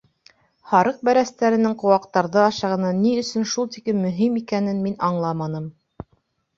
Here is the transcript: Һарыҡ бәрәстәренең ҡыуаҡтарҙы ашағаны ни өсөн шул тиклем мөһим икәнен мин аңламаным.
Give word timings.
Һарыҡ 0.69 1.03
бәрәстәренең 1.09 1.75
ҡыуаҡтарҙы 1.83 2.43
ашағаны 2.45 2.95
ни 3.05 3.13
өсөн 3.25 3.49
шул 3.55 3.71
тиклем 3.77 4.03
мөһим 4.09 4.43
икәнен 4.45 4.85
мин 4.91 5.01
аңламаным. 5.13 5.75